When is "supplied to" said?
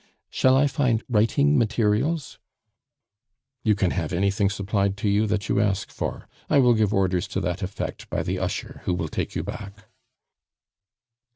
4.49-5.07